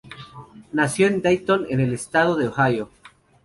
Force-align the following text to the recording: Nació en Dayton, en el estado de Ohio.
Nació 0.71 1.05
en 1.05 1.21
Dayton, 1.21 1.67
en 1.69 1.79
el 1.79 1.93
estado 1.93 2.35
de 2.35 2.47
Ohio. 2.47 2.89